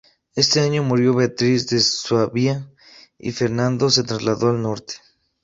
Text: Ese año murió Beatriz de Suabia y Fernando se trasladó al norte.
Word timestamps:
Ese 0.35 0.61
año 0.61 0.81
murió 0.81 1.13
Beatriz 1.13 1.67
de 1.67 1.79
Suabia 1.79 2.67
y 3.19 3.31
Fernando 3.33 3.87
se 3.91 4.01
trasladó 4.01 4.49
al 4.49 4.59
norte. 4.63 4.95